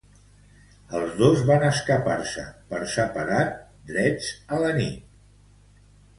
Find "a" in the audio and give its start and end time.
4.59-4.65